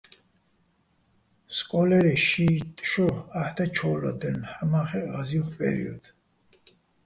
სკო́ლერეჼ 1.55 2.15
შიიტტ 2.27 2.77
შო 2.89 3.07
აჰ̦ 3.39 3.49
და 3.55 3.65
ჩო́ვლადაჲლნო̆, 3.75 4.51
ჰ̦ამა́ხეჸ 4.55 5.05
ღაზი́ვხ 5.13 5.49
პერიოდ. 5.57 6.03